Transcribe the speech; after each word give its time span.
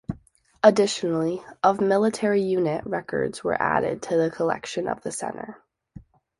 Additionally, 0.63 1.43
of 1.61 1.79
military 1.79 2.41
unit 2.41 2.83
records 2.87 3.43
were 3.43 3.61
added 3.61 4.01
to 4.01 4.17
the 4.17 4.31
collection 4.31 4.87
of 4.87 5.03
the 5.03 5.11
center. 5.11 5.61